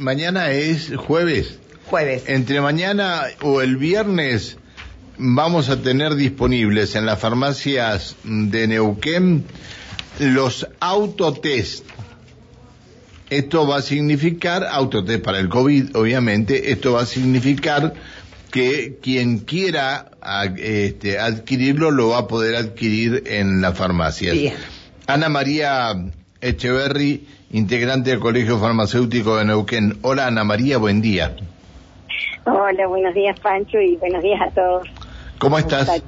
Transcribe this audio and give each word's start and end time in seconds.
mañana 0.00 0.50
es 0.50 0.92
jueves. 0.96 1.58
Jueves. 1.86 2.24
Entre 2.26 2.60
mañana 2.60 3.22
o 3.42 3.60
el 3.60 3.76
viernes 3.76 4.56
vamos 5.18 5.68
a 5.68 5.82
tener 5.82 6.14
disponibles 6.14 6.94
en 6.94 7.06
las 7.06 7.18
farmacias 7.18 8.16
de 8.24 8.66
Neuquén 8.66 9.44
los 10.18 10.66
autotest. 10.80 11.84
Esto 13.28 13.66
va 13.66 13.76
a 13.76 13.82
significar, 13.82 14.64
autotest 14.64 15.22
para 15.22 15.38
el 15.38 15.48
COVID, 15.48 15.94
obviamente, 15.94 16.72
esto 16.72 16.92
va 16.92 17.02
a 17.02 17.06
significar 17.06 17.94
que 18.50 18.98
quien 19.00 19.38
quiera 19.38 20.10
este, 20.56 21.18
adquirirlo 21.20 21.92
lo 21.92 22.08
va 22.08 22.18
a 22.18 22.26
poder 22.26 22.56
adquirir 22.56 23.22
en 23.26 23.60
las 23.60 23.78
farmacias. 23.78 24.36
Ana 25.06 25.28
María 25.28 25.94
Echeverry, 26.40 27.26
integrante 27.52 28.10
del 28.10 28.20
Colegio 28.20 28.58
Farmacéutico 28.58 29.36
de 29.36 29.44
Neuquén. 29.44 29.98
Hola 30.02 30.26
Ana 30.26 30.44
María, 30.44 30.78
buen 30.78 31.02
día. 31.02 31.36
Hola, 32.44 32.86
buenos 32.86 33.14
días 33.14 33.38
Pancho 33.40 33.78
y 33.78 33.96
buenos 33.96 34.22
días 34.22 34.40
a 34.40 34.50
todos. 34.50 34.88
¿Cómo 35.38 35.58
estás? 35.58 36.02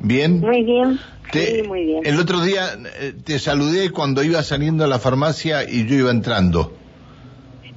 ¿Bien? 0.00 0.40
Muy 0.40 0.62
bien. 0.62 0.98
sí, 1.32 1.62
muy 1.66 1.84
bien. 1.84 2.04
El 2.04 2.18
otro 2.18 2.40
día 2.40 2.76
eh, 3.00 3.14
te 3.24 3.38
saludé 3.38 3.90
cuando 3.90 4.22
iba 4.22 4.42
saliendo 4.42 4.84
a 4.84 4.86
la 4.88 4.98
farmacia 4.98 5.68
y 5.68 5.86
yo 5.86 5.94
iba 5.96 6.10
entrando. 6.10 6.72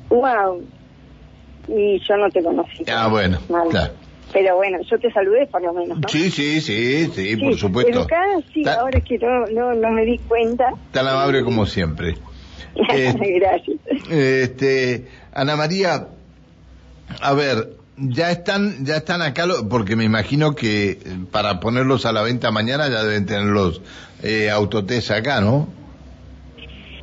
Wow. 0.09 0.63
Y 1.67 1.99
yo 1.99 2.17
no 2.17 2.29
te 2.31 2.41
conocí. 2.43 2.83
Ah, 2.91 3.07
bueno, 3.07 3.39
claro. 3.69 3.93
Pero 4.31 4.55
bueno, 4.57 4.79
yo 4.89 4.99
te 4.99 5.11
saludé 5.11 5.47
por 5.47 5.61
lo 5.61 5.73
menos, 5.73 5.99
¿no? 5.99 6.07
Sí, 6.07 6.29
sí, 6.29 6.61
sí, 6.61 7.09
sí, 7.13 7.37
por 7.37 7.57
supuesto. 7.57 8.01
Acá 8.01 8.23
sí, 8.53 8.63
ahora 8.67 8.99
es 8.99 9.03
que 9.03 9.17
no, 9.17 9.47
no, 9.47 9.73
no, 9.73 9.89
me 9.91 10.05
di 10.05 10.17
cuenta. 10.19 10.71
Tan 10.91 11.07
amable 11.07 11.43
como 11.43 11.65
siempre. 11.65 12.15
Eh, 12.93 13.13
Gracias. 13.39 13.77
Este, 14.09 15.07
Ana 15.33 15.55
María, 15.57 16.07
a 17.19 17.33
ver, 17.33 17.71
ya 17.97 18.31
están, 18.31 18.85
ya 18.85 18.97
están 18.97 19.21
acá, 19.21 19.45
porque 19.69 19.95
me 19.95 20.05
imagino 20.05 20.55
que 20.55 20.91
eh, 20.91 20.97
para 21.31 21.59
ponerlos 21.59 22.05
a 22.05 22.13
la 22.13 22.21
venta 22.21 22.51
mañana 22.51 22.87
ya 22.87 23.03
deben 23.03 23.25
tener 23.25 23.45
los 23.45 23.81
eh, 24.23 24.49
autotest 24.49 25.11
acá, 25.11 25.41
¿no? 25.41 25.67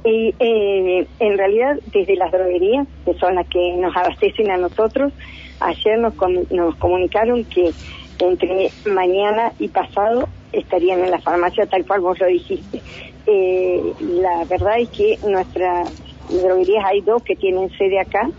Y, 0.04 0.34
eh, 0.38 1.06
en 1.18 1.38
realidad, 1.38 1.78
desde 1.92 2.14
las 2.14 2.30
droguerías, 2.30 2.86
que 3.04 3.14
son 3.14 3.34
las 3.34 3.46
que 3.48 3.76
nos 3.76 3.94
abastecen 3.96 4.50
a 4.50 4.56
nosotros, 4.56 5.12
ayer 5.60 5.98
nos, 5.98 6.14
nos 6.50 6.74
comunicaron 6.76 7.44
que 7.44 7.72
entre 8.18 8.70
mañana 8.86 9.52
y 9.58 9.68
pasado 9.68 10.28
estarían 10.52 11.00
en 11.00 11.10
la 11.10 11.20
farmacia 11.20 11.66
tal 11.66 11.84
cual 11.86 12.00
vos 12.00 12.18
lo 12.18 12.26
dijiste. 12.26 12.80
Eh, 13.26 13.92
la 14.00 14.44
verdad 14.44 14.78
es 14.78 14.88
que 14.90 15.18
nuestras 15.26 15.90
droguerías 16.28 16.84
hay 16.84 17.00
dos 17.00 17.22
que 17.22 17.36
tienen 17.36 17.70
sede 17.70 18.00
acá, 18.00 18.30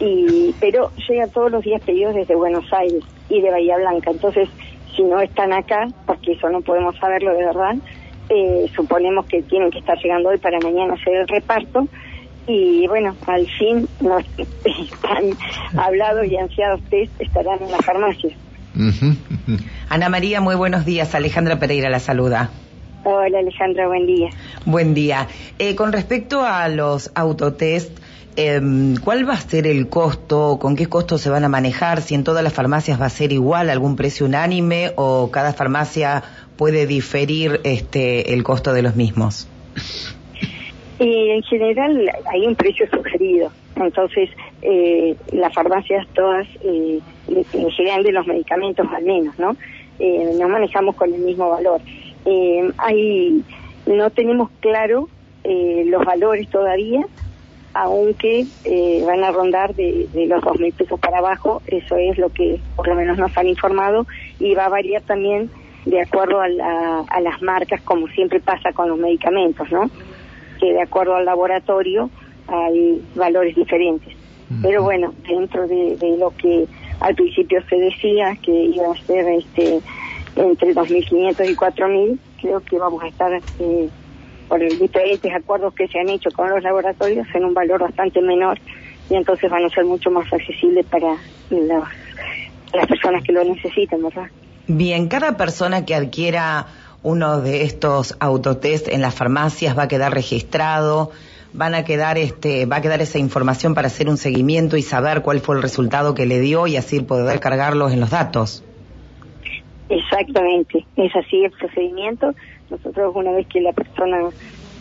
y 0.00 0.54
pero 0.60 0.92
llegan 1.08 1.30
todos 1.30 1.50
los 1.50 1.62
días 1.64 1.82
pedidos 1.82 2.14
desde 2.14 2.34
Buenos 2.34 2.72
Aires 2.72 3.02
y 3.28 3.40
de 3.40 3.50
Bahía 3.50 3.76
Blanca. 3.76 4.10
Entonces, 4.10 4.48
si 4.94 5.02
no 5.02 5.20
están 5.20 5.52
acá, 5.52 5.88
porque 6.06 6.32
eso 6.32 6.48
no 6.50 6.60
podemos 6.60 6.96
saberlo 6.98 7.32
de 7.34 7.44
verdad, 7.44 7.74
eh, 8.28 8.66
suponemos 8.74 9.26
que 9.26 9.42
tienen 9.42 9.70
que 9.70 9.78
estar 9.78 9.98
llegando 9.98 10.28
hoy 10.28 10.38
para 10.38 10.58
mañana 10.60 10.94
hacer 10.94 11.14
el 11.14 11.28
reparto. 11.28 11.88
Y 12.48 12.86
bueno, 12.88 13.14
al 13.26 13.46
fin 13.46 13.86
nos 14.00 14.24
están 14.64 15.24
hablados 15.76 16.26
y 16.26 16.36
ansiados 16.36 16.80
test 16.88 17.12
estarán 17.20 17.62
en 17.62 17.70
la 17.70 17.78
farmacia. 17.78 18.30
Ana 19.88 20.08
María, 20.08 20.40
muy 20.40 20.54
buenos 20.54 20.86
días. 20.86 21.14
Alejandra 21.14 21.58
Pereira 21.58 21.90
la 21.90 22.00
saluda. 22.00 22.50
Hola 23.04 23.40
Alejandra, 23.40 23.86
buen 23.86 24.06
día. 24.06 24.30
Buen 24.64 24.94
día. 24.94 25.28
Eh, 25.58 25.74
con 25.74 25.92
respecto 25.92 26.42
a 26.42 26.68
los 26.68 27.10
autotest, 27.14 27.98
eh, 28.36 28.60
¿cuál 29.04 29.28
va 29.28 29.34
a 29.34 29.40
ser 29.40 29.66
el 29.66 29.88
costo? 29.88 30.58
¿Con 30.58 30.74
qué 30.74 30.86
costo 30.86 31.18
se 31.18 31.28
van 31.28 31.44
a 31.44 31.48
manejar? 31.48 32.00
¿Si 32.00 32.14
en 32.14 32.24
todas 32.24 32.42
las 32.42 32.54
farmacias 32.54 33.00
va 33.00 33.06
a 33.06 33.10
ser 33.10 33.32
igual, 33.32 33.68
algún 33.68 33.96
precio 33.96 34.24
unánime 34.24 34.92
o 34.96 35.30
cada 35.30 35.52
farmacia 35.52 36.22
puede 36.56 36.86
diferir 36.86 37.60
este, 37.64 38.32
el 38.32 38.42
costo 38.42 38.72
de 38.72 38.82
los 38.82 38.96
mismos? 38.96 39.48
Eh, 41.00 41.34
en 41.36 41.42
general 41.44 42.10
hay 42.26 42.44
un 42.44 42.56
precio 42.56 42.88
sugerido, 42.90 43.52
entonces 43.76 44.30
eh, 44.62 45.14
las 45.32 45.54
farmacias 45.54 46.04
todas, 46.12 46.46
eh, 46.64 46.98
en 47.28 47.70
general 47.70 48.02
de 48.02 48.12
los 48.12 48.26
medicamentos 48.26 48.84
al 48.92 49.04
menos, 49.04 49.38
¿no? 49.38 49.56
Eh, 50.00 50.32
nos 50.38 50.50
manejamos 50.50 50.96
con 50.96 51.14
el 51.14 51.20
mismo 51.20 51.50
valor. 51.50 51.80
Eh, 52.24 52.68
hay, 52.78 53.42
no 53.86 54.10
tenemos 54.10 54.50
claro 54.58 55.08
eh, 55.44 55.84
los 55.86 56.04
valores 56.04 56.48
todavía, 56.50 57.06
aunque 57.74 58.46
van 59.06 59.22
a 59.22 59.30
rondar 59.30 59.76
de, 59.76 60.08
de 60.12 60.26
los 60.26 60.42
dos 60.42 60.58
mil 60.58 60.72
pesos 60.72 60.98
para 60.98 61.18
abajo, 61.18 61.62
eso 61.68 61.96
es 61.96 62.18
lo 62.18 62.30
que 62.30 62.58
por 62.74 62.88
lo 62.88 62.96
menos 62.96 63.18
nos 63.18 63.36
han 63.38 63.46
informado, 63.46 64.04
y 64.40 64.54
va 64.54 64.64
a 64.64 64.68
variar 64.68 65.02
también 65.02 65.48
de 65.84 66.00
acuerdo 66.00 66.40
a, 66.40 66.48
la, 66.48 67.04
a 67.08 67.20
las 67.20 67.40
marcas, 67.40 67.80
como 67.82 68.08
siempre 68.08 68.40
pasa 68.40 68.72
con 68.72 68.88
los 68.88 68.98
medicamentos, 68.98 69.70
¿no? 69.70 69.88
Que 70.58 70.72
de 70.72 70.82
acuerdo 70.82 71.14
al 71.14 71.24
laboratorio 71.24 72.10
hay 72.46 73.02
valores 73.14 73.54
diferentes. 73.54 74.14
Pero 74.62 74.82
bueno, 74.82 75.12
dentro 75.28 75.68
de, 75.68 75.96
de, 75.96 76.16
lo 76.16 76.30
que 76.30 76.66
al 77.00 77.14
principio 77.14 77.60
se 77.68 77.76
decía 77.76 78.34
que 78.42 78.50
iba 78.50 78.90
a 78.90 78.96
ser 79.06 79.28
este 79.28 79.80
entre 80.36 80.74
2.500 80.74 81.50
y 81.50 81.54
4.000, 81.54 82.18
creo 82.40 82.60
que 82.60 82.78
vamos 82.78 83.02
a 83.02 83.08
estar 83.08 83.32
eh, 83.32 83.88
por 84.48 84.62
los 84.62 84.78
diferentes 84.78 85.32
acuerdos 85.34 85.74
que 85.74 85.88
se 85.88 85.98
han 85.98 86.08
hecho 86.08 86.30
con 86.30 86.48
los 86.48 86.62
laboratorios 86.62 87.26
en 87.34 87.44
un 87.44 87.54
valor 87.54 87.80
bastante 87.80 88.20
menor 88.22 88.58
y 89.10 89.14
entonces 89.14 89.50
van 89.50 89.64
a 89.64 89.68
ser 89.70 89.84
mucho 89.84 90.10
más 90.10 90.32
accesibles 90.32 90.86
para 90.86 91.16
las 91.50 92.86
personas 92.86 93.22
que 93.24 93.32
lo 93.32 93.44
necesiten, 93.44 94.02
¿verdad? 94.02 94.28
Bien, 94.66 95.08
cada 95.08 95.36
persona 95.36 95.84
que 95.84 95.94
adquiera 95.94 96.66
uno 97.02 97.40
de 97.40 97.62
estos 97.62 98.16
autotest 98.20 98.88
en 98.88 99.00
las 99.00 99.14
farmacias 99.14 99.76
va 99.78 99.84
a 99.84 99.88
quedar 99.88 100.12
registrado, 100.12 101.10
van 101.52 101.74
a 101.74 101.84
quedar 101.84 102.18
este, 102.18 102.66
va 102.66 102.76
a 102.76 102.80
quedar 102.80 103.00
esa 103.00 103.18
información 103.18 103.74
para 103.74 103.86
hacer 103.86 104.08
un 104.08 104.16
seguimiento 104.16 104.76
y 104.76 104.82
saber 104.82 105.22
cuál 105.22 105.40
fue 105.40 105.56
el 105.56 105.62
resultado 105.62 106.14
que 106.14 106.26
le 106.26 106.40
dio 106.40 106.66
y 106.66 106.76
así 106.76 107.00
poder 107.00 107.40
cargarlos 107.40 107.92
en 107.92 108.00
los 108.00 108.10
datos. 108.10 108.64
Exactamente, 109.88 110.84
es 110.96 111.16
así 111.16 111.44
el 111.44 111.50
procedimiento. 111.52 112.34
Nosotros 112.68 113.12
una 113.14 113.32
vez 113.32 113.46
que 113.46 113.60
la 113.60 113.72
persona 113.72 114.18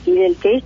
pide 0.03 0.25
el 0.25 0.35
test, 0.35 0.66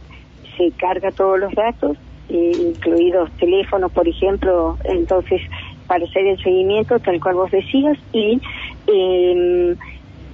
se 0.58 0.72
carga 0.72 1.12
todos 1.12 1.40
los 1.40 1.54
datos, 1.54 1.98
eh, 2.30 2.52
incluidos 2.60 3.30
teléfonos, 3.38 3.92
por 3.92 4.08
ejemplo, 4.08 4.78
entonces 4.84 5.42
para 5.86 6.06
hacer 6.06 6.26
el 6.26 6.42
seguimiento, 6.42 6.98
tal 7.00 7.20
cual 7.20 7.36
vos 7.36 7.52
decías, 7.52 7.98
y 8.14 8.42
eh, 8.88 9.76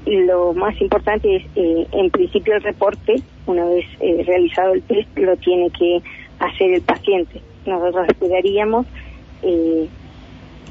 lo 0.08 0.54
más 0.54 0.80
importante 0.82 1.36
es, 1.36 1.44
eh, 1.56 1.88
en 1.92 2.10
principio, 2.10 2.56
el 2.56 2.64
reporte, 2.64 3.16
una 3.46 3.66
vez 3.66 3.86
eh, 4.00 4.24
realizado 4.26 4.74
el 4.74 4.84
test, 4.84 5.18
lo 5.18 5.36
tiene 5.38 5.70
que 5.72 6.02
hacer 6.40 6.74
el 6.74 6.82
paciente. 6.82 7.42
Nosotros 7.66 8.08
esperaríamos 8.08 8.86
eh, 9.44 9.88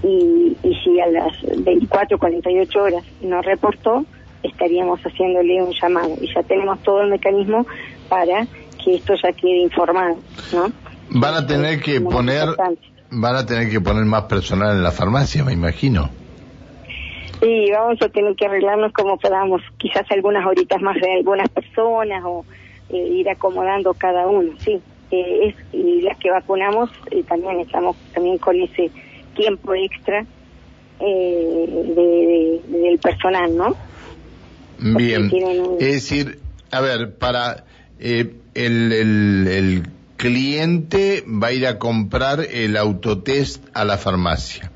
y, 0.03 0.57
y 0.63 0.75
si 0.83 1.01
a 1.01 1.07
las 1.09 1.33
24, 1.43 2.19
48 2.19 2.83
horas 2.83 3.05
no 3.21 3.43
reportó, 3.43 4.05
estaríamos 4.43 5.01
haciéndole 5.01 5.63
un 5.63 5.73
llamado 5.73 6.15
y 6.21 6.33
ya 6.33 6.43
tenemos 6.43 6.83
todo 6.83 7.03
el 7.03 7.11
mecanismo 7.11 7.67
para 8.09 8.47
que 8.83 8.95
esto 8.95 9.15
ya 9.23 9.33
quede 9.33 9.59
informado, 9.59 10.17
¿no? 10.53 10.71
Van 11.11 11.35
a 11.35 11.47
tener 11.47 11.81
que 11.81 12.01
poner 12.01 12.49
van 13.11 13.37
a 13.37 13.47
tener 13.47 13.71
que 13.71 13.81
poner 13.81 14.05
más 14.05 14.25
personal 14.25 14.77
en 14.77 14.83
la 14.83 14.91
farmacia, 14.91 15.45
me 15.45 15.53
imagino. 15.53 16.11
Sí, 17.41 17.71
vamos 17.71 18.01
a 18.01 18.09
tener 18.09 18.35
que 18.35 18.47
arreglarnos 18.47 18.93
como 18.93 19.19
podamos, 19.19 19.63
quizás 19.77 20.11
algunas 20.11 20.47
horitas 20.47 20.81
más 20.81 20.97
de 21.01 21.13
algunas 21.13 21.49
personas 21.49 22.23
o 22.25 22.45
eh, 22.89 22.97
ir 22.97 23.29
acomodando 23.29 23.93
cada 23.95 24.27
uno, 24.27 24.53
sí. 24.59 24.81
Eh, 25.11 25.49
es, 25.49 25.55
y 25.73 26.01
las 26.01 26.19
que 26.19 26.31
vacunamos 26.31 26.91
eh, 27.11 27.23
también 27.23 27.61
estamos 27.61 27.97
también 28.13 28.39
con 28.39 28.61
ese 28.61 28.91
tiempo 29.37 29.75
extra 29.75 30.27
eh, 30.99 31.67
de, 31.95 32.73
de, 32.73 32.79
del 32.81 32.99
personal, 32.99 33.57
¿no? 33.57 33.77
Bien. 34.79 35.31
Es 35.79 35.93
decir, 35.93 36.39
a 36.71 36.81
ver, 36.81 37.15
para 37.17 37.65
eh, 38.01 38.35
el, 38.55 38.93
el, 38.93 39.49
el 39.49 39.83
cliente 40.17 41.23
va 41.27 41.49
a 41.49 41.53
ir 41.53 41.67
a 41.67 41.79
comprar 41.79 42.41
el 42.41 42.77
autotest 42.77 43.65
a 43.75 43.85
la 43.85 43.99
farmacia. 43.99 44.73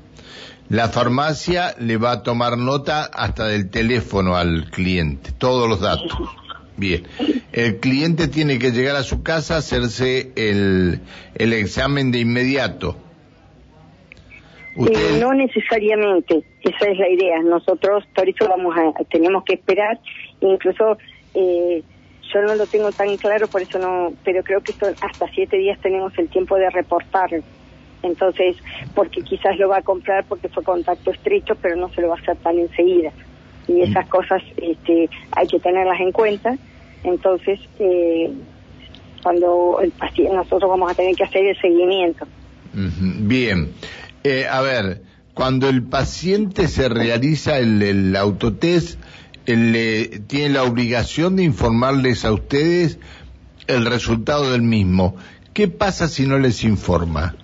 La 0.71 0.87
farmacia 0.87 1.75
le 1.79 1.97
va 1.97 2.11
a 2.13 2.23
tomar 2.23 2.57
nota 2.57 3.03
hasta 3.03 3.47
del 3.47 3.69
teléfono 3.69 4.37
al 4.37 4.71
cliente, 4.71 5.31
todos 5.37 5.67
los 5.67 5.81
datos. 5.81 6.17
Bien. 6.77 7.03
El 7.51 7.81
cliente 7.81 8.29
tiene 8.29 8.57
que 8.57 8.71
llegar 8.71 8.95
a 8.95 9.03
su 9.03 9.21
casa 9.21 9.55
a 9.55 9.57
hacerse 9.57 10.31
el, 10.37 11.01
el 11.35 11.51
examen 11.51 12.09
de 12.11 12.19
inmediato. 12.19 12.95
¿Usted? 14.77 15.17
Eh, 15.17 15.19
no 15.19 15.33
necesariamente, 15.33 16.41
esa 16.61 16.89
es 16.89 16.97
la 16.97 17.09
idea. 17.09 17.43
Nosotros 17.43 18.05
por 18.15 18.29
eso 18.29 18.47
vamos 18.47 18.73
a, 18.77 19.03
tenemos 19.11 19.43
que 19.43 19.55
esperar, 19.55 19.99
incluso 20.39 20.97
eh, 21.33 21.83
yo 22.33 22.41
no 22.43 22.55
lo 22.55 22.65
tengo 22.65 22.93
tan 22.93 23.17
claro, 23.17 23.49
por 23.49 23.61
eso 23.61 23.77
no, 23.77 24.13
pero 24.23 24.41
creo 24.41 24.61
que 24.61 24.71
esto, 24.71 24.87
hasta 25.01 25.27
siete 25.33 25.57
días 25.57 25.77
tenemos 25.81 26.17
el 26.17 26.29
tiempo 26.29 26.55
de 26.55 26.69
reportar. 26.69 27.29
Entonces, 28.03 28.55
porque 28.95 29.21
quizás 29.21 29.57
lo 29.57 29.69
va 29.69 29.77
a 29.77 29.81
comprar 29.81 30.25
porque 30.25 30.49
fue 30.49 30.63
contacto 30.63 31.11
estrecho, 31.11 31.55
pero 31.61 31.75
no 31.75 31.89
se 31.93 32.01
lo 32.01 32.09
va 32.09 32.15
a 32.15 32.19
hacer 32.19 32.37
tan 32.37 32.57
enseguida. 32.57 33.11
Y 33.67 33.81
esas 33.81 34.07
cosas 34.07 34.41
este, 34.57 35.09
hay 35.31 35.47
que 35.47 35.59
tenerlas 35.59 35.99
en 35.99 36.11
cuenta. 36.11 36.57
Entonces, 37.03 37.59
eh, 37.79 38.31
cuando 39.21 39.79
el 39.81 39.91
paciente, 39.91 40.33
nosotros 40.33 40.69
vamos 40.69 40.91
a 40.91 40.95
tener 40.95 41.15
que 41.15 41.23
hacer 41.23 41.45
el 41.45 41.59
seguimiento. 41.59 42.27
Bien. 42.73 43.71
Eh, 44.23 44.45
a 44.49 44.61
ver, 44.61 45.01
cuando 45.33 45.69
el 45.69 45.83
paciente 45.83 46.67
se 46.67 46.89
realiza 46.89 47.59
el, 47.59 47.81
el 47.81 48.15
autotest, 48.15 48.99
él, 49.45 50.23
tiene 50.27 50.49
la 50.49 50.63
obligación 50.63 51.35
de 51.35 51.43
informarles 51.43 52.25
a 52.25 52.31
ustedes 52.31 52.99
el 53.67 53.85
resultado 53.85 54.51
del 54.51 54.61
mismo. 54.61 55.15
¿Qué 55.53 55.67
pasa 55.67 56.07
si 56.07 56.25
no 56.25 56.39
les 56.39 56.63
informa? 56.63 57.35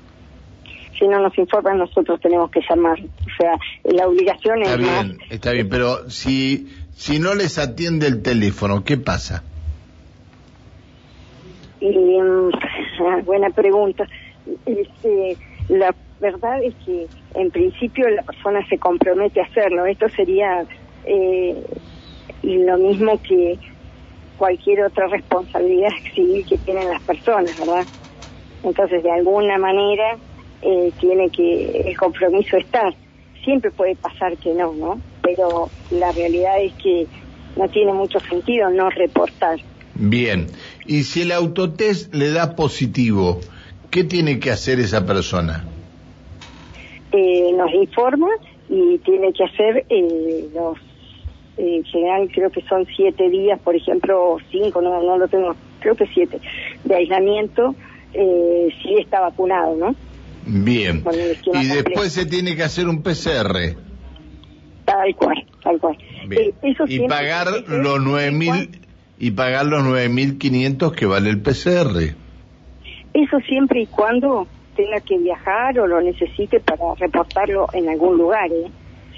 Si 0.97 1.07
no 1.07 1.19
nos 1.19 1.37
informan, 1.37 1.77
nosotros 1.77 2.19
tenemos 2.21 2.49
que 2.51 2.61
llamar. 2.67 2.99
O 2.99 3.41
sea, 3.41 3.53
la 3.83 4.07
obligación 4.07 4.63
está 4.63 4.73
es. 4.73 4.79
bien, 4.79 5.17
está 5.29 5.51
bien, 5.51 5.69
pero 5.69 6.09
si, 6.09 6.67
si 6.95 7.19
no 7.19 7.35
les 7.35 7.59
atiende 7.59 8.07
el 8.07 8.21
teléfono, 8.21 8.83
¿qué 8.83 8.97
pasa? 8.97 9.43
Y, 11.79 12.19
mm, 12.19 13.25
buena 13.25 13.49
pregunta. 13.51 14.07
Este, 14.65 15.37
la 15.69 15.93
verdad 16.19 16.63
es 16.63 16.73
que 16.85 17.07
en 17.35 17.51
principio 17.51 18.09
la 18.09 18.23
persona 18.23 18.65
se 18.67 18.77
compromete 18.77 19.41
a 19.41 19.45
hacerlo. 19.45 19.85
Esto 19.85 20.09
sería 20.09 20.65
eh, 21.05 21.63
lo 22.43 22.77
mismo 22.77 23.21
que 23.21 23.59
cualquier 24.37 24.83
otra 24.83 25.07
responsabilidad 25.07 25.89
civil 26.13 26.45
que 26.47 26.57
tienen 26.59 26.89
las 26.89 27.01
personas, 27.03 27.57
¿verdad? 27.57 27.85
Entonces, 28.63 29.03
de 29.03 29.11
alguna 29.11 29.57
manera, 29.57 30.17
eh, 30.61 30.91
tiene 30.99 31.29
que 31.29 31.81
el 31.85 31.97
compromiso 31.97 32.57
estar. 32.57 32.93
Siempre 33.43 33.71
puede 33.71 33.95
pasar 33.95 34.37
que 34.37 34.53
no, 34.53 34.73
¿no? 34.73 34.99
Pero 35.21 35.69
la 35.91 36.11
realidad 36.11 36.61
es 36.61 36.73
que 36.73 37.07
no 37.55 37.67
tiene 37.69 37.93
mucho 37.93 38.19
sentido 38.19 38.69
no 38.69 38.89
reportar. 38.89 39.59
Bien. 39.95 40.47
Y 40.85 41.03
si 41.03 41.21
el 41.21 41.31
autotest 41.31 42.13
le 42.13 42.31
da 42.31 42.55
positivo, 42.55 43.39
¿qué 43.89 44.03
tiene 44.03 44.39
que 44.39 44.51
hacer 44.51 44.79
esa 44.79 45.05
persona? 45.05 45.65
Eh, 47.11 47.51
nos 47.55 47.73
informa 47.73 48.27
y 48.69 48.97
tiene 48.99 49.31
que 49.33 49.43
hacer 49.45 49.85
eh, 49.89 50.49
los 50.53 50.77
en 51.57 51.83
general 51.85 52.29
creo 52.31 52.51
que 52.51 52.61
son 52.61 52.85
siete 52.95 53.29
días, 53.29 53.59
por 53.59 53.75
ejemplo, 53.75 54.37
cinco, 54.51 54.81
no, 54.81 55.01
no 55.01 55.17
lo 55.17 55.27
tengo, 55.27 55.55
creo 55.79 55.95
que 55.95 56.05
siete, 56.07 56.39
de 56.83 56.95
aislamiento, 56.95 57.75
eh, 58.13 58.69
si 58.81 58.95
está 58.95 59.21
vacunado, 59.21 59.75
¿no? 59.75 59.95
Bien. 60.47 61.03
Y 61.53 61.67
después 61.67 62.13
se 62.13 62.25
tiene 62.25 62.55
que 62.55 62.63
hacer 62.63 62.87
un 62.87 63.03
PCR. 63.03 63.75
Tal 64.85 65.15
cual, 65.15 65.45
tal 65.61 65.79
cual. 65.79 65.97
Eh, 66.31 66.53
y 66.87 67.07
pagar 67.07 67.47
los 67.67 68.01
nueve 68.01 68.31
mil 68.31 68.79
y 69.19 69.31
pagar 69.31 69.65
los 69.65 69.83
nueve 69.83 70.07
mil 70.09 70.37
quinientos 70.37 70.93
que 70.93 71.05
vale 71.05 71.29
el 71.29 71.41
PCR. 71.41 72.15
Eso 73.13 73.39
siempre 73.47 73.81
y 73.81 73.87
cuando 73.87 74.47
tenga 74.75 75.01
que 75.01 75.17
viajar 75.17 75.79
o 75.79 75.87
lo 75.87 76.01
necesite 76.01 76.59
para 76.59 76.93
reportarlo 76.95 77.67
en 77.73 77.89
algún 77.89 78.17
lugar, 78.17 78.49
¿eh? 78.51 78.69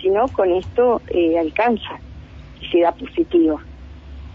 Si 0.01 0.09
no, 0.09 0.27
con 0.29 0.51
esto 0.51 1.01
eh, 1.09 1.37
alcanza 1.37 1.99
si 2.71 2.81
da 2.81 2.91
positivo. 2.91 3.59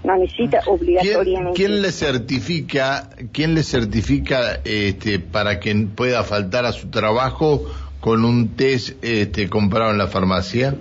No 0.04 0.16
necesita 0.18 0.60
obligatoriamente. 0.66 1.56
¿Quién, 1.56 1.80
le 1.80 1.90
certifica, 1.90 3.08
quién 3.32 3.54
le 3.54 3.62
certifica 3.62 4.60
este, 4.64 5.18
para 5.18 5.58
que 5.58 5.74
pueda 5.74 6.22
faltar 6.24 6.66
a 6.66 6.72
su 6.72 6.90
trabajo 6.90 7.64
con 8.00 8.24
un 8.26 8.48
test 8.48 9.02
este, 9.02 9.48
comprado 9.48 9.90
en 9.90 9.98
la 9.98 10.06
farmacia 10.06 10.76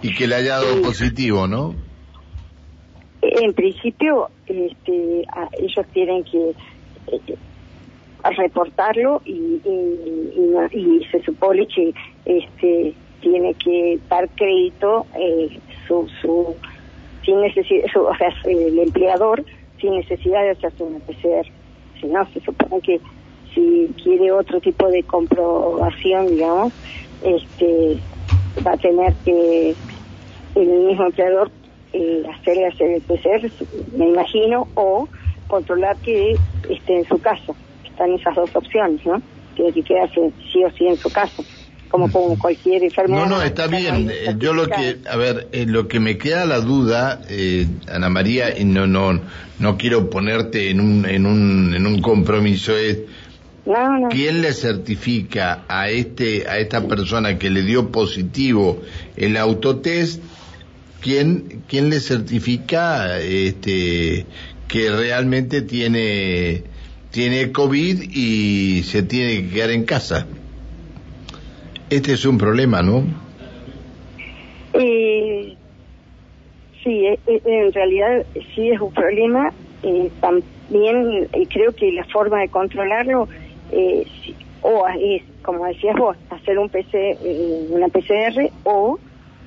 y 0.00 0.14
que 0.14 0.26
le 0.26 0.34
haya 0.36 0.58
dado 0.58 0.80
positivo, 0.80 1.46
no? 1.46 1.74
En 3.20 3.52
principio, 3.52 4.30
este, 4.46 5.26
ellos 5.58 5.86
tienen 5.92 6.24
que 6.24 6.54
eh, 7.12 7.36
reportarlo 8.36 9.20
y, 9.26 9.60
y, 10.72 11.04
se 11.10 11.22
supone 11.22 11.66
que 11.66 11.92
este, 12.24 12.94
tiene 13.20 13.54
que 13.54 13.98
dar 14.08 14.28
crédito 14.30 15.06
eh, 15.18 15.58
su, 15.86 16.08
su 16.20 16.54
sin 17.26 17.40
necesidad, 17.40 17.84
o 17.96 18.16
sea, 18.16 18.28
el 18.44 18.78
empleador 18.78 19.44
sin 19.80 19.96
necesidad 19.96 20.42
de 20.42 20.50
hacerse 20.52 20.82
una 20.82 20.98
PCR. 21.00 21.46
Si 22.00 22.06
no, 22.06 22.24
se 22.32 22.40
supone 22.40 22.80
que 22.80 23.00
si 23.54 23.90
quiere 24.02 24.32
otro 24.32 24.60
tipo 24.60 24.88
de 24.88 25.02
comprobación, 25.02 26.28
digamos, 26.28 26.72
este 27.22 27.98
va 28.66 28.72
a 28.72 28.76
tener 28.76 29.12
que 29.24 29.74
el 30.54 30.68
mismo 30.68 31.06
empleador 31.06 31.50
eh, 31.92 32.22
hacerle 32.32 32.66
hacer 32.66 32.90
el 32.92 33.02
PCR, 33.02 33.50
me 33.96 34.08
imagino, 34.08 34.68
o 34.74 35.08
controlar 35.48 35.96
que 35.98 36.36
esté 36.70 36.98
en 36.98 37.04
su 37.04 37.20
casa. 37.20 37.52
Están 37.84 38.12
esas 38.12 38.34
dos 38.34 38.54
opciones, 38.54 39.04
¿no? 39.04 39.20
Tiene 39.56 39.72
que 39.72 39.82
quedarse 39.82 40.30
sí 40.52 40.64
o 40.64 40.70
sí 40.70 40.86
en 40.86 40.96
su 40.96 41.10
casa 41.10 41.42
como 41.88 42.10
con 42.10 42.36
cualquier 42.36 42.84
enfermedad. 42.84 43.26
No, 43.26 43.36
no, 43.36 43.42
está 43.42 43.66
bien. 43.66 44.10
Eh, 44.10 44.34
yo 44.38 44.52
lo 44.52 44.66
que, 44.66 44.98
a 45.08 45.16
ver, 45.16 45.48
eh, 45.52 45.66
lo 45.66 45.88
que 45.88 46.00
me 46.00 46.18
queda 46.18 46.44
la 46.44 46.60
duda, 46.60 47.22
eh, 47.28 47.66
Ana 47.90 48.08
María, 48.08 48.58
y 48.58 48.64
no, 48.64 48.86
no, 48.86 49.20
no 49.58 49.76
quiero 49.76 50.10
ponerte 50.10 50.70
en 50.70 50.80
un, 50.80 51.06
en 51.06 51.26
un, 51.26 51.74
en 51.74 51.86
un 51.86 52.00
compromiso 52.00 52.76
es, 52.76 52.98
¿quién 54.10 54.42
le 54.42 54.52
certifica 54.52 55.64
a 55.68 55.90
este, 55.90 56.48
a 56.48 56.58
esta 56.58 56.86
persona 56.86 57.38
que 57.38 57.50
le 57.50 57.62
dio 57.62 57.90
positivo 57.90 58.82
el 59.16 59.36
autotest? 59.36 60.22
¿Quién, 61.00 61.62
quién 61.68 61.88
le 61.88 62.00
certifica, 62.00 63.20
este, 63.20 64.26
que 64.66 64.90
realmente 64.90 65.62
tiene, 65.62 66.64
tiene 67.10 67.52
COVID 67.52 68.10
y 68.10 68.82
se 68.82 69.02
tiene 69.02 69.42
que 69.42 69.54
quedar 69.54 69.70
en 69.70 69.84
casa? 69.84 70.26
Este 71.88 72.12
es 72.14 72.24
un 72.24 72.36
problema, 72.36 72.82
¿no? 72.82 73.04
Eh, 74.72 75.54
sí, 76.82 77.06
eh, 77.06 77.18
eh, 77.28 77.40
en 77.44 77.72
realidad 77.72 78.26
sí 78.54 78.70
es 78.70 78.80
un 78.80 78.92
problema. 78.92 79.52
Eh, 79.84 80.10
también 80.20 81.28
creo 81.48 81.72
que 81.72 81.92
la 81.92 82.04
forma 82.06 82.40
de 82.40 82.48
controlarlo 82.48 83.28
o 84.62 84.88
es, 85.00 85.22
como 85.42 85.64
decías 85.66 85.96
vos, 85.96 86.16
hacer 86.30 86.58
un 86.58 86.68
PC, 86.68 87.18
una 87.70 87.86
PCR 87.88 88.50
o 88.64 88.98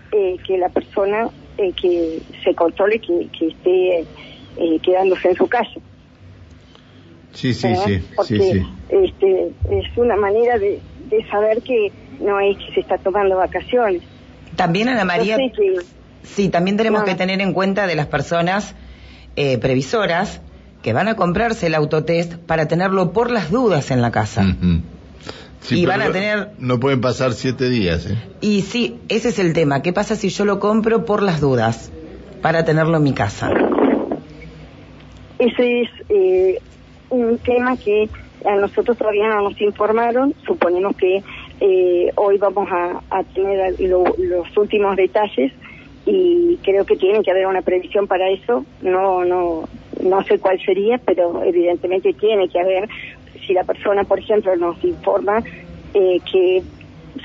que 0.02 0.58
la 0.58 0.70
persona 0.70 1.30
que 1.58 2.20
se 2.42 2.56
controle 2.56 3.00
que, 3.00 3.28
que 3.38 3.48
esté 3.48 4.06
quedándose 4.82 5.30
en 5.30 5.36
su 5.36 5.48
casa. 5.48 5.80
Sí, 7.34 7.54
sí, 7.54 7.68
sí. 7.86 8.02
Porque 8.16 8.64
Este, 8.90 9.52
es 9.72 9.98
una 9.98 10.16
manera 10.16 10.58
de, 10.58 10.80
de 11.10 11.26
saber 11.30 11.62
que 11.62 11.92
no 12.20 12.40
es 12.40 12.58
que 12.58 12.74
se 12.74 12.80
está 12.82 12.98
tomando 12.98 13.38
vacaciones. 13.38 14.02
También, 14.56 14.90
Ana 14.90 15.06
María, 15.06 15.38
sí, 16.24 16.50
también 16.50 16.78
tenemos 16.78 17.04
que 17.04 17.16
tener 17.16 17.42
en 17.42 17.54
cuenta 17.54 17.88
de 17.88 17.96
las 17.96 18.08
personas 18.08 18.76
eh, 19.36 19.58
previsoras 19.58 20.42
que 20.82 20.94
van 20.94 21.08
a 21.08 21.16
comprarse 21.16 21.68
el 21.68 21.76
autotest 21.76 22.36
para 22.36 22.68
tenerlo 22.68 23.12
por 23.12 23.32
las 23.32 23.52
dudas 23.52 23.92
en 23.92 24.02
la 24.02 24.12
casa. 24.12 24.46
y 25.70 25.86
van 25.86 26.02
a 26.02 26.12
tener... 26.12 26.52
No 26.58 26.80
pueden 26.80 27.02
pasar 27.02 27.34
siete 27.34 27.70
días. 27.70 28.06
¿eh? 28.06 28.18
Y 28.42 28.62
sí, 28.62 29.00
ese 29.10 29.30
es 29.30 29.40
el 29.40 29.54
tema. 29.54 29.82
¿Qué 29.82 29.94
pasa 29.94 30.16
si 30.16 30.30
yo 30.30 30.46
lo 30.46 30.60
compro 30.60 31.06
por 31.06 31.22
las 31.22 31.42
dudas 31.42 31.92
para 32.42 32.64
tenerlo 32.66 32.98
en 32.98 33.04
mi 33.04 33.14
casa? 33.14 33.52
Ese 35.38 35.82
es 35.82 35.90
eh, 36.10 36.60
un 37.10 37.38
tema 37.38 37.78
que 37.78 38.10
a 38.46 38.56
nosotros 38.56 38.98
todavía 38.98 39.28
no 39.30 39.50
nos 39.50 39.62
informaron. 39.62 40.34
Suponemos 40.46 40.96
que 40.96 41.24
eh, 41.60 42.12
hoy 42.16 42.38
vamos 42.38 42.68
a, 42.72 43.24
tener 43.34 43.80
los 43.80 44.58
últimos 44.58 44.96
detalles 44.96 45.52
y 46.06 46.58
creo 46.64 46.86
que 46.86 46.96
tiene 46.96 47.22
que 47.24 47.32
haber 47.32 47.46
una 47.48 47.62
previsión 47.62 48.08
para 48.08 48.30
eso. 48.30 48.66
No, 48.82 49.26
no, 49.26 49.68
no 50.02 50.24
sé 50.24 50.40
cuál 50.40 50.60
sería, 50.66 50.98
pero 50.98 51.44
evidentemente 51.44 52.14
tiene 52.14 52.48
que 52.50 52.60
haber. 52.60 52.90
Si 53.46 53.54
la 53.54 53.64
persona, 53.64 54.04
por 54.04 54.20
ejemplo, 54.20 54.56
nos 54.56 54.84
informa 54.84 55.44
eh, 55.94 56.20
que 56.32 56.64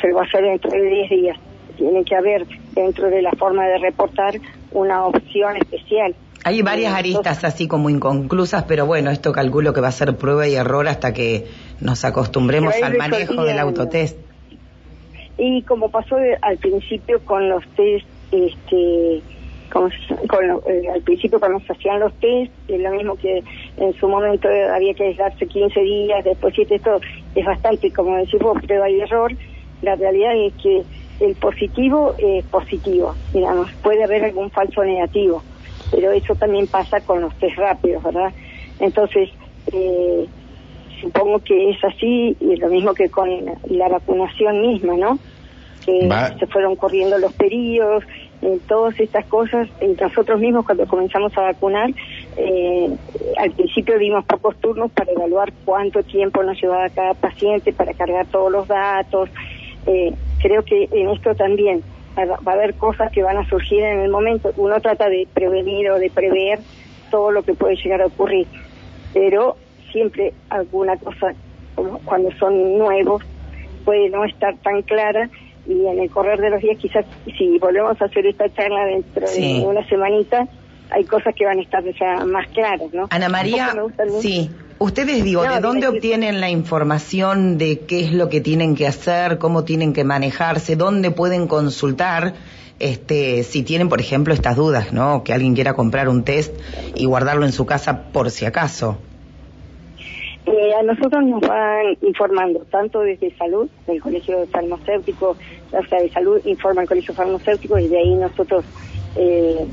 se 0.00 0.09
lo 0.09 0.17
va 0.17 0.23
a 0.23 0.25
hacer 0.25 0.43
dentro 0.43 0.71
de 0.71 0.83
10 0.83 1.11
días, 1.11 1.38
tiene 1.76 2.05
que 2.05 2.17
haber 2.17 2.47
dentro 2.75 3.09
de 3.11 3.23
la 3.23 3.31
forma 3.33 3.67
de 3.67 3.79
reportar 3.79 4.35
una 4.73 5.07
opción 5.07 5.57
especial. 5.57 6.14
Hay 6.47 6.61
varias 6.61 6.93
aristas 6.93 7.43
así 7.45 7.67
como 7.67 7.88
inconclusas, 7.88 8.64
pero 8.64 8.85
bueno, 8.85 9.11
esto 9.11 9.33
calculo 9.33 9.73
que 9.73 9.81
va 9.81 9.88
a 9.88 9.93
ser 9.93 10.14
prueba 10.17 10.47
y 10.47 10.57
error 10.57 10.87
hasta 10.88 11.14
que 11.14 11.47
nos 11.81 12.05
acostumbremos 12.05 12.75
al 12.83 12.99
manejo 12.99 13.45
del 13.45 13.59
autotest. 13.59 14.19
Y 15.38 15.62
como 15.62 15.91
pasó 15.91 16.17
al 16.43 16.59
principio 16.59 17.21
con 17.25 17.49
los 17.49 17.67
test, 17.76 18.07
este, 18.31 19.23
con, 19.71 19.91
eh, 19.91 20.88
al 20.93 21.03
principio 21.03 21.41
cuando 21.41 21.59
se 21.61 21.73
hacían 21.73 22.00
los 22.00 22.12
test, 22.14 22.53
es 22.69 22.81
lo 22.81 22.91
mismo 22.91 23.17
que 23.17 23.43
en 23.76 23.93
su 23.95 24.09
momento 24.09 24.49
había 24.73 24.95
que 24.95 25.05
aislarse 25.05 25.47
15 25.47 25.81
días, 25.81 26.25
después 26.25 26.55
7, 26.55 26.79
todo, 26.79 27.00
es 27.35 27.45
bastante, 27.45 27.93
como 27.93 28.17
decimos, 28.17 28.62
prueba 28.62 28.88
y 28.88 29.00
error. 29.00 29.33
La 29.83 29.97
realidad 29.97 30.37
es 30.37 30.55
que 30.55 30.83
el 31.21 31.35
positivo 31.37 32.14
es 32.19 32.45
positivo, 32.47 33.14
digamos, 33.33 33.71
puede 33.83 34.05
haber 34.05 34.25
algún 34.25 34.50
falso 34.50 34.85
negativo, 34.85 35.43
pero 35.91 36.12
eso 36.12 36.35
también 36.35 36.67
pasa 36.67 37.00
con 37.00 37.21
los 37.21 37.35
test 37.37 37.57
rápidos, 37.57 38.03
¿verdad? 38.03 38.33
Entonces, 38.81 39.31
eh, 39.73 40.26
supongo 41.04 41.38
que 41.40 41.70
es 41.70 41.84
así, 41.84 42.34
y 42.40 42.56
lo 42.56 42.68
mismo 42.68 42.94
que 42.94 43.11
con 43.11 43.28
la 43.68 43.88
vacunación 43.88 44.62
misma, 44.62 44.96
¿no? 44.96 45.18
Que 45.84 46.08
se 46.38 46.46
fueron 46.46 46.76
corriendo 46.76 47.18
los 47.18 47.32
periodos, 47.34 48.04
eh, 48.40 48.58
todas 48.66 48.99
estas 48.99 49.26
cosas, 49.26 49.68
y 49.82 49.88
nosotros 50.00 50.40
mismos 50.40 50.64
cuando 50.64 50.87
comenzamos 50.87 51.37
a 51.37 51.42
vacunar, 51.42 51.90
eh, 52.38 52.88
al 53.37 53.50
principio 53.50 53.99
dimos 53.99 54.25
pocos 54.25 54.56
turnos 54.56 54.90
para 54.92 55.12
evaluar 55.12 55.52
cuánto 55.66 56.02
tiempo 56.02 56.42
nos 56.42 56.58
llevaba 56.61 56.88
cada 56.88 57.12
paciente, 57.12 57.75
para 57.75 57.92
cargar 57.92 58.26
todos 58.28 58.50
los 58.50 58.66
datos. 58.66 59.28
Eh, 59.87 60.14
creo 60.40 60.62
que 60.64 60.88
en 60.90 61.11
esto 61.11 61.34
también 61.34 61.82
va 62.16 62.52
a 62.52 62.54
haber 62.54 62.75
cosas 62.75 63.12
que 63.12 63.23
van 63.23 63.37
a 63.37 63.46
surgir 63.46 63.82
en 63.82 64.00
el 64.00 64.11
momento. 64.11 64.52
Uno 64.56 64.80
trata 64.80 65.11
de 65.11 65.28
prevenir 65.34 65.90
o 65.90 65.99
de 65.99 66.08
prever 66.08 66.61
todo 67.11 67.30
lo 67.30 67.42
que 67.42 67.52
puede 67.52 67.76
llegar 67.76 68.00
a 68.00 68.06
ocurrir, 68.06 68.46
pero 69.12 69.56
siempre 69.94 70.34
alguna 70.50 70.98
cosa, 70.98 71.32
como 71.74 71.98
cuando 72.00 72.30
son 72.32 72.76
nuevos, 72.76 73.22
puede 73.86 74.10
no 74.10 74.24
estar 74.24 74.54
tan 74.58 74.82
clara 74.82 75.30
y 75.66 75.86
en 75.86 76.00
el 76.00 76.10
correr 76.10 76.40
de 76.40 76.50
los 76.50 76.60
días 76.60 76.76
quizás 76.78 77.06
si 77.38 77.58
volvemos 77.58 78.00
a 78.02 78.04
hacer 78.04 78.26
esta 78.26 78.52
charla 78.52 78.84
dentro 78.84 79.26
de 79.26 79.64
una 79.64 79.86
semanita, 79.88 80.46
hay 80.90 81.04
cosas 81.04 81.34
que 81.34 81.46
van 81.46 81.58
a 81.58 81.62
estar 81.62 81.82
ya 81.98 82.24
más 82.26 82.46
claras, 82.48 82.92
¿no? 82.92 83.06
Ana 83.10 83.28
María, 83.28 83.74
sí. 84.20 84.50
Ustedes 84.80 85.22
digo, 85.22 85.42
¿de 85.42 85.60
dónde 85.60 85.86
obtienen 85.86 86.40
la 86.40 86.50
información 86.50 87.58
de 87.58 87.80
qué 87.80 88.00
es 88.00 88.12
lo 88.12 88.28
que 88.28 88.40
tienen 88.40 88.74
que 88.74 88.88
hacer, 88.88 89.38
cómo 89.38 89.64
tienen 89.64 89.92
que 89.92 90.02
manejarse, 90.02 90.74
dónde 90.74 91.12
pueden 91.12 91.46
consultar? 91.46 92.34
Este, 92.80 93.44
si 93.44 93.62
tienen, 93.62 93.88
por 93.88 94.00
ejemplo, 94.00 94.34
estas 94.34 94.56
dudas, 94.56 94.92
¿no? 94.92 95.22
Que 95.22 95.32
alguien 95.32 95.54
quiera 95.54 95.74
comprar 95.74 96.08
un 96.08 96.24
test 96.24 96.52
y 96.96 97.06
guardarlo 97.06 97.46
en 97.46 97.52
su 97.52 97.66
casa 97.66 98.08
por 98.12 98.32
si 98.32 98.46
acaso. 98.46 98.98
Eh, 100.46 100.74
a 100.78 100.82
nosotros 100.82 101.24
nos 101.24 101.40
van 101.40 101.96
informando, 102.02 102.60
tanto 102.70 103.00
desde 103.00 103.34
salud, 103.36 103.66
del 103.86 104.00
Colegio 104.00 104.46
Farmacéutico, 104.48 105.36
o 105.72 105.84
sea, 105.88 106.02
de 106.02 106.10
salud 106.10 106.38
informa 106.44 106.82
el 106.82 106.88
Colegio 106.88 107.14
Farmacéutico 107.14 107.78
y 107.78 107.88
de 107.88 107.98
ahí 107.98 108.14
nosotros 108.14 108.62
eh, 109.16 109.66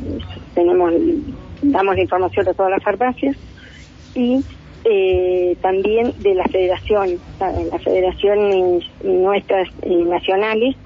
tenemos, 0.55 0.93
damos 1.61 1.95
la 1.95 2.01
información 2.01 2.47
a 2.47 2.53
todas 2.53 2.71
las 2.71 2.83
farmacias 2.83 3.35
y 4.15 4.41
eh, 4.85 5.57
también 5.61 6.13
de 6.19 6.35
la 6.35 6.45
federación, 6.45 7.19
las 7.39 7.83
federaciones 7.83 8.85
nuestras 9.03 9.67
nacionales, 9.85 10.77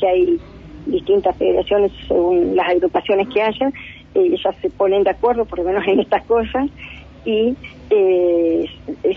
que 0.00 0.06
hay 0.06 0.40
distintas 0.86 1.36
federaciones 1.36 1.90
según 2.06 2.54
las 2.54 2.68
agrupaciones 2.68 3.26
que 3.28 3.42
haya, 3.42 3.72
ellas 4.14 4.54
se 4.60 4.70
ponen 4.70 5.02
de 5.02 5.10
acuerdo, 5.10 5.44
por 5.46 5.58
lo 5.58 5.64
menos 5.64 5.84
en 5.88 5.98
estas 5.98 6.24
cosas, 6.26 6.68
y 7.24 7.56
eh, 7.94 8.66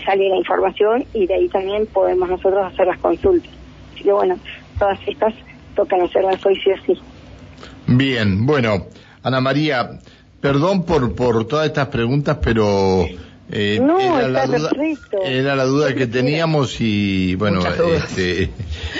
sale 0.04 0.28
la 0.28 0.36
información 0.36 1.04
y 1.14 1.26
de 1.26 1.34
ahí 1.34 1.48
también 1.48 1.86
podemos 1.86 2.28
nosotros 2.28 2.72
hacer 2.72 2.86
las 2.86 2.98
consultas. 2.98 3.50
Así 3.94 4.04
que 4.04 4.12
bueno, 4.12 4.38
todas 4.78 4.98
estas 5.06 5.34
tocan 5.74 6.02
hacerlas 6.02 6.44
hoy 6.44 6.56
sí 6.56 6.70
o 6.70 6.76
sí. 6.84 7.00
Bien, 7.86 8.44
bueno, 8.44 8.86
Ana 9.22 9.40
María, 9.40 9.98
perdón 10.40 10.84
por, 10.84 11.14
por 11.14 11.46
todas 11.46 11.66
estas 11.66 11.88
preguntas, 11.88 12.38
pero 12.42 13.06
eh, 13.50 13.80
era, 13.80 14.28
la 14.28 14.46
duda, 14.46 14.70
era 15.24 15.56
la 15.56 15.64
duda 15.64 15.94
que 15.94 16.06
teníamos 16.06 16.80
y 16.80 17.36
bueno, 17.36 17.60
este, 17.94 18.50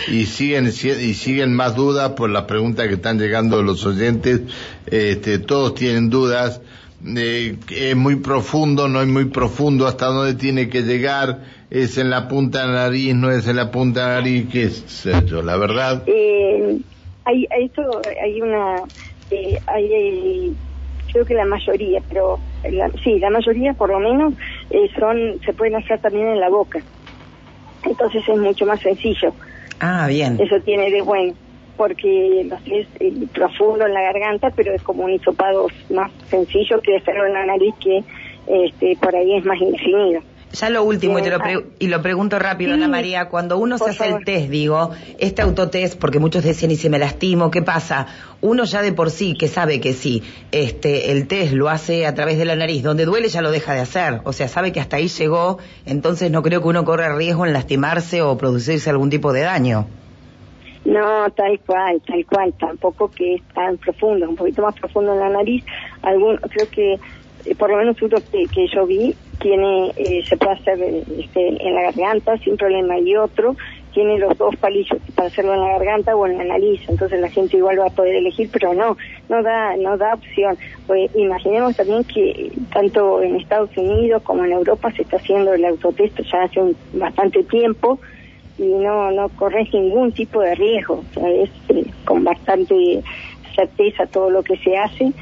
y 0.09 0.25
siguen 0.26 0.66
y 0.66 1.14
siguen 1.14 1.52
más 1.52 1.75
dudas 1.75 2.12
por 2.12 2.30
las 2.30 2.45
preguntas 2.45 2.87
que 2.88 2.95
están 2.95 3.18
llegando 3.18 3.62
los 3.62 3.85
oyentes. 3.85 4.42
Este, 4.87 5.40
todos 5.40 5.75
tienen 5.75 6.09
dudas 6.11 6.61
es 7.05 7.97
muy 7.97 8.17
profundo, 8.17 8.88
no 8.88 9.00
es 9.00 9.09
muy 9.09 9.26
profundo, 9.26 9.87
hasta 9.87 10.07
dónde 10.07 10.35
tiene 10.35 10.69
que 10.69 10.83
llegar, 10.83 11.41
es 11.71 11.99
en 11.99 12.11
la 12.11 12.29
punta 12.29 12.62
de 12.62 12.69
la 12.69 12.85
nariz, 12.85 13.15
no 13.15 13.31
es 13.31 13.47
en 13.49 13.57
la 13.57 13.71
punta 13.71 14.00
de 14.00 14.07
la 14.07 14.15
nariz, 14.15 14.49
qué 14.50 14.65
es 14.65 15.07
eso, 15.07 15.43
la 15.43 15.57
verdad. 15.57 16.03
Eh, 16.07 16.79
hay, 17.25 17.47
esto, 17.61 17.83
hay 18.23 18.41
una, 18.41 18.83
eh, 19.31 19.59
hay, 19.67 20.55
creo 21.12 21.25
que 21.25 21.35
la 21.35 21.45
mayoría, 21.45 22.03
pero 22.09 22.38
sí, 23.05 23.19
la 23.19 23.31
mayoría 23.31 23.75
por 23.75 23.91
lo 23.91 24.00
menos 24.00 24.35
eh, 24.71 24.88
son, 24.99 25.41
se 25.45 25.53
pueden 25.53 25.76
hacer 25.76 26.00
también 26.00 26.29
en 26.29 26.41
la 26.41 26.49
boca. 26.49 26.81
Entonces 27.85 28.23
es 28.26 28.38
mucho 28.38 28.67
más 28.67 28.81
sencillo. 28.81 29.33
Ah, 29.79 30.07
bien. 30.09 30.38
Eso 30.41 30.61
tiene 30.65 30.91
de 30.91 31.03
bueno 31.03 31.35
porque 31.76 32.47
no 32.49 32.56
es 32.66 32.87
eh, 33.00 33.12
profundo 33.33 33.87
en 33.87 33.95
la 33.95 34.02
garganta, 34.02 34.50
pero 34.54 34.73
es 34.73 34.83
como 34.83 35.04
un 35.04 35.12
hisopado 35.12 35.66
más 35.90 36.11
sencillo 36.28 36.80
que 36.80 36.97
hacerlo 36.97 37.26
en 37.26 37.33
la 37.33 37.47
nariz, 37.47 37.75
que 37.80 38.02
este, 38.47 38.97
por 39.00 39.14
ahí 39.14 39.37
es 39.37 39.45
más 39.45 39.61
indefinido. 39.61 40.23
Ya 40.52 40.71
lo 40.71 40.85
último, 40.85 41.18
y, 41.18 41.28
lo, 41.28 41.38
y 41.78 41.88
lo 41.88 42.00
pregunto 42.00 42.38
rápido, 42.38 42.73
Ana 42.73 42.88
María, 42.88 43.28
cuando 43.28 43.59
uno 43.59 43.78
se 43.78 43.90
hace 43.90 44.09
el 44.09 44.25
test, 44.25 44.49
digo, 44.49 44.90
este 45.18 45.42
autotest, 45.42 45.99
porque 45.99 46.18
muchos 46.18 46.45
decían, 46.45 46.71
y 46.71 46.76
se 46.76 46.88
me 46.88 46.99
lastimo, 46.99 47.50
¿qué 47.50 47.62
pasa? 47.62 48.06
Uno 48.40 48.64
ya 48.64 48.80
de 48.80 48.92
por 48.92 49.11
sí, 49.11 49.35
que 49.35 49.49
sabe 49.49 49.80
que 49.80 49.92
sí, 49.92 50.23
este, 50.52 51.11
el 51.11 51.26
test 51.26 51.52
lo 51.52 51.68
hace 51.68 52.06
a 52.06 52.14
través 52.14 52.38
de 52.38 52.45
la 52.45 52.56
nariz, 52.56 52.83
donde 52.83 53.04
duele 53.04 53.28
ya 53.28 53.42
lo 53.42 53.50
deja 53.50 53.75
de 53.75 53.80
hacer, 53.80 54.21
o 54.25 54.33
sea, 54.33 54.49
sabe 54.49 54.73
que 54.73 54.80
hasta 54.80 54.97
ahí 54.97 55.09
llegó, 55.09 55.59
entonces 55.85 56.30
no 56.30 56.42
creo 56.42 56.62
que 56.62 56.68
uno 56.68 56.85
corra 56.85 57.14
riesgo 57.14 57.45
en 57.45 57.52
lastimarse 57.52 58.23
o 58.23 58.38
producirse 58.38 58.88
algún 58.88 59.11
tipo 59.11 59.33
de 59.33 59.40
daño. 59.40 59.88
No, 60.87 61.28
tal 61.31 61.59
cual, 61.66 62.00
tal 62.07 62.25
cual, 62.26 62.55
tampoco 62.61 63.11
que 63.11 63.35
es 63.35 63.43
tan 63.52 63.76
profundo, 63.76 64.28
un 64.28 64.37
poquito 64.37 64.62
más 64.62 64.78
profundo 64.78 65.14
en 65.14 65.19
la 65.19 65.31
nariz. 65.31 65.64
Algún, 66.02 66.37
creo 66.37 66.71
que 66.71 66.93
eh, 66.95 67.55
por 67.59 67.71
lo 67.71 67.76
menos 67.76 68.00
uno 68.00 68.19
que, 68.31 68.69
yo 68.69 68.87
vi 68.87 69.12
tiene, 69.40 69.88
eh, 69.97 70.23
se 70.25 70.37
puede 70.37 70.52
hacer 70.52 70.78
este, 71.19 71.66
en 71.66 71.75
la 71.75 71.83
garganta 71.83 72.38
sin 72.38 72.57
problema 72.57 72.99
y 73.00 73.16
otro 73.16 73.57
tiene 73.93 74.16
los 74.19 74.38
dos 74.38 74.55
palillos 74.57 75.00
para 75.16 75.28
hacerlo 75.28 75.55
en 75.55 75.61
la 75.61 75.71
garganta 75.71 76.14
o 76.14 76.25
en 76.26 76.38
la 76.38 76.45
nariz, 76.45 76.81
entonces 76.87 77.19
la 77.19 77.31
gente 77.31 77.57
igual 77.57 77.81
va 77.81 77.87
a 77.87 77.90
poder 77.90 78.14
elegir, 78.14 78.49
pero 78.52 78.73
no, 78.73 78.97
no 79.28 79.43
da, 79.43 79.75
no 79.76 79.97
da 79.97 80.14
opción. 80.14 80.57
Pues 80.87 81.11
imaginemos 81.16 81.75
también 81.75 82.05
que 82.05 82.52
tanto 82.73 83.23
en 83.23 83.37
Estados 83.37 83.76
Unidos 83.76 84.23
como 84.23 84.45
en 84.45 84.52
Europa 84.52 84.93
se 84.93 85.02
está 85.02 85.16
haciendo 85.16 85.52
el 85.55 85.64
autotest 85.64 86.21
ya 86.31 86.43
hace 86.43 86.61
un, 86.61 86.76
bastante 86.93 87.43
tiempo 87.45 87.99
y 88.59 88.65
no, 88.65 89.11
no 89.11 89.29
corres 89.31 89.73
ningún 89.73 90.13
tipo 90.13 90.41
de 90.41 90.55
riesgo, 90.55 91.05
es 91.17 91.51
eh, 91.69 91.85
con 92.05 92.25
bastante 92.25 93.03
certeza 93.55 94.07
todo 94.07 94.31
lo 94.31 94.43
que 94.43 94.57
se 94.59 94.77
hace. 94.77 95.13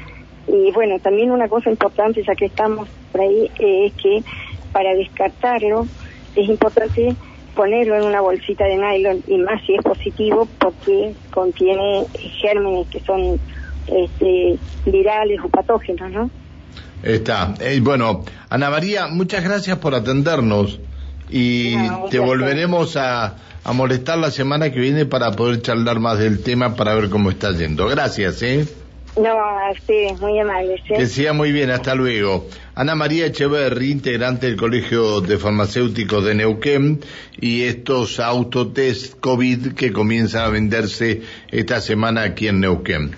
Y 0.47 0.71
bueno, 0.71 0.99
también 0.99 1.31
una 1.31 1.47
cosa 1.47 1.69
importante, 1.69 2.23
ya 2.23 2.35
que 2.35 2.45
estamos 2.45 2.87
por 3.11 3.21
ahí, 3.21 3.49
eh, 3.59 3.87
es 3.87 3.93
que 3.93 4.23
para 4.71 4.93
descartarlo 4.93 5.87
es 6.35 6.49
importante 6.49 7.15
ponerlo 7.55 7.95
en 7.95 8.03
una 8.03 8.21
bolsita 8.21 8.65
de 8.65 8.77
nylon 8.77 9.23
y 9.27 9.37
más 9.37 9.61
si 9.65 9.75
es 9.75 9.81
positivo 9.81 10.47
porque 10.59 11.13
contiene 11.31 12.05
gérmenes 12.41 12.87
que 12.87 12.99
son 12.99 13.39
este, 13.87 14.59
virales 14.85 15.39
o 15.43 15.49
patógenos, 15.49 16.11
¿no? 16.11 16.29
Está. 17.01 17.53
Eh, 17.59 17.79
bueno, 17.81 18.23
Ana 18.49 18.69
María, 18.69 19.07
muchas 19.07 19.43
gracias 19.43 19.77
por 19.77 19.95
atendernos 19.95 20.79
y 21.29 21.75
te 22.09 22.19
volveremos 22.19 22.97
a, 22.97 23.35
a, 23.63 23.73
molestar 23.73 24.17
la 24.17 24.31
semana 24.31 24.71
que 24.71 24.79
viene 24.79 25.05
para 25.05 25.31
poder 25.31 25.61
charlar 25.61 25.99
más 25.99 26.19
del 26.19 26.41
tema 26.43 26.75
para 26.75 26.93
ver 26.95 27.09
cómo 27.09 27.29
está 27.29 27.51
yendo. 27.51 27.87
Gracias, 27.87 28.41
¿eh? 28.41 28.65
No, 29.17 29.33
sí, 29.87 30.07
muy 30.19 30.39
amable. 30.39 30.75
¿sí? 30.85 30.93
Que 30.93 31.07
sea 31.07 31.31
muy 31.31 31.53
bien, 31.53 31.69
hasta 31.71 31.95
luego. 31.95 32.49
Ana 32.73 32.95
María 32.95 33.27
Echeverri, 33.27 33.91
integrante 33.91 34.47
del 34.47 34.57
Colegio 34.57 35.21
de 35.21 35.37
Farmacéuticos 35.37 36.25
de 36.25 36.35
Neuquén, 36.35 36.99
y 37.39 37.63
estos 37.63 38.19
autotest 38.19 39.17
COVID 39.21 39.73
que 39.73 39.93
comienzan 39.93 40.43
a 40.43 40.49
venderse 40.49 41.21
esta 41.49 41.79
semana 41.79 42.23
aquí 42.23 42.49
en 42.49 42.59
Neuquén. 42.59 43.15